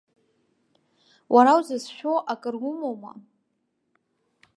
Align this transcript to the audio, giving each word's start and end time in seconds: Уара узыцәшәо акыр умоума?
Уара 1.33 1.51
узыцәшәо 1.59 2.13
акыр 2.31 2.55
умоума? 2.69 3.11